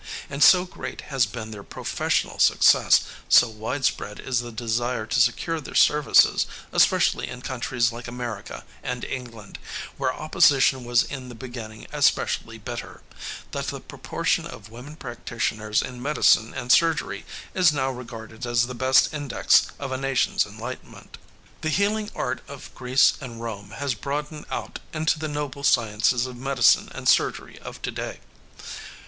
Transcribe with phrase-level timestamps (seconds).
[0.31, 5.61] And so great has been their professional success, so widespread is the desire to secure
[5.61, 9.59] their services, especially in countries like America and England,
[9.97, 13.03] where opposition was in the beginning especially bitter,
[13.51, 17.23] that the proportion of women practitioners in medicine and surgery
[17.53, 21.19] is now regarded as the best index of a nation's enlightenment.
[21.61, 26.37] The healing art of Greece and Rome has broadened out into the noble sciences of
[26.37, 28.19] medicine and surgery of to day.